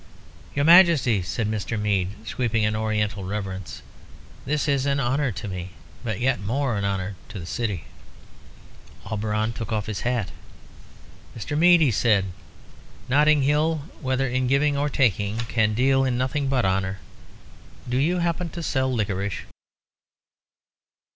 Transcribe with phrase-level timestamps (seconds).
[0.55, 1.79] "Your Majesty," said Mr.
[1.79, 3.83] Mead, sweeping an Oriental reverence.
[4.47, 7.83] "This is an honour to me, but yet more an honour to the city."
[9.05, 10.31] Auberon took off his hat.
[11.37, 11.55] "Mr.
[11.55, 12.25] Mead," he said,
[13.09, 16.97] "Notting Hill, whether in giving or taking, can deal in nothing but honour.
[17.87, 19.43] Do you happen to sell liquorice?"